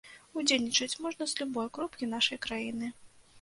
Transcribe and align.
Удзельнічаць 0.43 0.99
можна 1.05 1.27
з 1.33 1.41
любой 1.41 1.69
кропкі 1.77 2.09
нашай 2.15 2.41
краіны. 2.49 2.91